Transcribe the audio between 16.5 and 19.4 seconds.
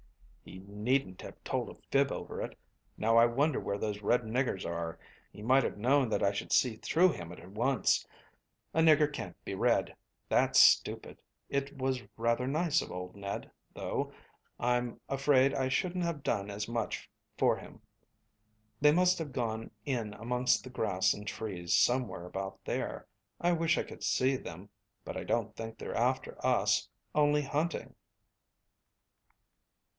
much for him. They must have